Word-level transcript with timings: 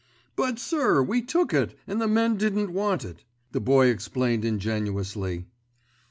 "But, 0.35 0.57
sir, 0.57 1.03
we 1.03 1.21
took 1.21 1.53
it, 1.53 1.77
and 1.85 2.01
the 2.01 2.07
men 2.07 2.35
didn't 2.35 2.73
want 2.73 3.05
it," 3.05 3.23
the 3.51 3.59
Boy 3.61 3.85
explained 3.89 4.43
ingenuously. 4.43 5.45